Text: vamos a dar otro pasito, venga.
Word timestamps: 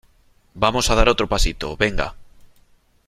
vamos 0.55 0.89
a 0.89 0.95
dar 0.95 1.09
otro 1.09 1.29
pasito, 1.33 1.77
venga. 1.77 2.07